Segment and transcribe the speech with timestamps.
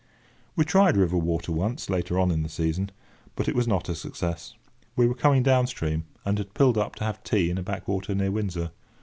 [0.55, 2.89] We tried river water once, later on in the season,
[3.35, 4.55] but it was not a success.
[4.95, 8.15] We were coming down stream, and had pulled up to have tea in a backwater
[8.15, 8.71] near Windsor.